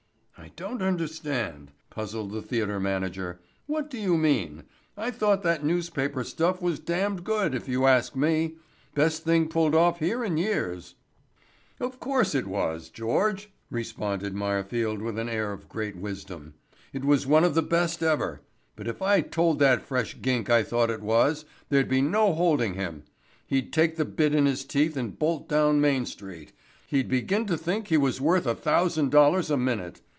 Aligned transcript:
"I 0.37 0.51
don't 0.55 0.81
understand," 0.81 1.71
puzzled 1.91 2.31
the 2.31 2.41
theatre 2.41 2.79
manager. 2.79 3.39
"What 3.67 3.91
do 3.91 3.97
you 3.99 4.17
mean? 4.17 4.63
I 4.97 5.11
thought 5.11 5.43
that 5.43 5.63
newspaper 5.63 6.23
stuff 6.23 6.59
was 6.63 6.79
damned 6.79 7.23
good, 7.23 7.53
if 7.53 7.67
you 7.67 7.85
ask 7.85 8.15
me. 8.15 8.55
Best 8.95 9.23
thing 9.23 9.47
pulled 9.47 9.75
off 9.75 9.99
here 9.99 10.23
in 10.23 10.37
years." 10.37 10.95
"Of 11.79 11.99
course 11.99 12.33
it 12.33 12.47
was 12.47 12.89
George," 12.89 13.51
responded 13.69 14.33
Meyerfield 14.33 15.01
with 15.03 15.19
an 15.19 15.29
air 15.29 15.53
of 15.53 15.69
great 15.69 15.95
wisdom. 15.95 16.55
"It 16.91 17.05
was 17.05 17.27
one 17.27 17.43
of 17.43 17.53
the 17.53 17.61
best 17.61 18.01
ever, 18.01 18.41
but 18.75 18.87
if 18.87 18.99
I 18.99 19.21
told 19.21 19.59
that 19.59 19.85
fresh 19.85 20.19
gink 20.23 20.49
I 20.49 20.63
thought 20.63 20.89
it 20.89 21.01
was, 21.03 21.45
there'd 21.69 21.87
be 21.87 22.01
no 22.01 22.33
holding 22.33 22.73
him. 22.73 23.03
He'd 23.45 23.71
take 23.71 23.95
the 23.95 24.05
bit 24.05 24.33
in 24.33 24.47
his 24.47 24.65
teeth 24.65 24.97
and 24.97 25.17
bolt 25.17 25.47
down 25.47 25.79
Main 25.79 26.07
street. 26.07 26.51
He'd 26.87 27.07
begin 27.07 27.45
to 27.45 27.57
think 27.57 27.87
he 27.87 27.97
was 27.97 28.19
worth 28.19 28.47
a 28.47 28.55
thousand 28.55 29.11
dollars 29.11 29.49
a 29.51 29.55
minute. 29.57 30.01